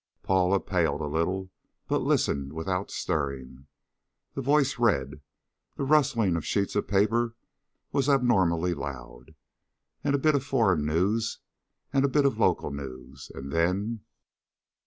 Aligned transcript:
Paula 0.23 0.59
paled 0.59 1.01
a 1.01 1.05
little, 1.05 1.51
but 1.87 2.01
listened 2.01 2.53
without 2.53 2.89
stirring. 2.89 3.67
The 4.33 4.41
voice 4.41 4.79
read 4.79 5.21
the 5.75 5.83
rustling 5.83 6.35
of 6.35 6.43
sheets 6.43 6.75
of 6.75 6.87
paper 6.87 7.35
was 7.91 8.09
abnormally 8.09 8.73
loud 8.73 9.35
a 10.03 10.17
bit 10.17 10.33
of 10.33 10.43
foreign 10.43 10.87
news, 10.87 11.37
and 11.93 12.03
a 12.03 12.07
bit 12.09 12.25
of 12.25 12.39
local 12.39 12.71
news, 12.71 13.31
and 13.35 13.51
then.... 13.51 13.99